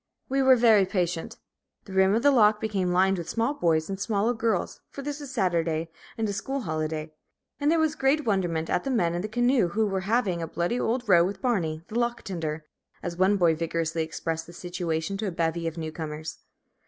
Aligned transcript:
We 0.29 0.41
were 0.41 0.55
very 0.55 0.87
patient. 0.87 1.37
The 1.85 1.93
rim 1.93 2.15
of 2.15 2.23
the 2.23 2.31
lock 2.31 2.59
became 2.59 2.91
lined 2.91 3.19
with 3.19 3.29
small 3.29 3.53
boys 3.53 3.87
and 3.87 3.99
smaller 3.99 4.33
girls, 4.33 4.81
for 4.89 5.03
this 5.03 5.21
is 5.21 5.29
Saturday, 5.31 5.91
and 6.17 6.27
a 6.27 6.33
school 6.33 6.61
holiday; 6.61 7.13
and 7.59 7.69
there 7.69 7.77
was 7.77 7.93
great 7.93 8.25
wonderment 8.25 8.67
at 8.67 8.83
the 8.83 8.89
men 8.89 9.13
in 9.13 9.21
the 9.21 9.27
canoe, 9.27 9.67
who 9.67 9.85
"were 9.85 9.99
having 10.09 10.41
a 10.41 10.47
bloody 10.47 10.79
old 10.79 11.07
row 11.07 11.23
with 11.23 11.39
Barney, 11.39 11.83
the 11.87 11.99
lock 11.99 12.23
tinder," 12.23 12.65
as 13.03 13.15
one 13.15 13.37
boy 13.37 13.53
vigorously 13.53 14.01
expressed 14.01 14.47
the 14.47 14.53
situation 14.53 15.17
to 15.17 15.27
a 15.27 15.31
bevy 15.31 15.67
of 15.67 15.77
new 15.77 15.91
comers. 15.91 16.39